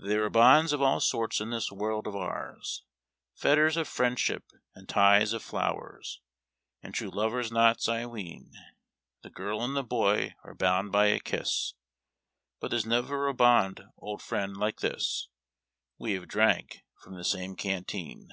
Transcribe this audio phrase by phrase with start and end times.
[0.00, 2.82] There are bonds of all sorts in this world of ours,
[3.36, 4.42] Fetters of friendship
[4.74, 6.18] and ties of tlowers,
[6.82, 8.50] And true lover's knots, I ween.
[9.22, 11.74] The girl and the boy are bound by a kiss,
[12.58, 15.28] But there's never a bond, old friend, like this—
[16.00, 18.28] We have drank from the same canteen.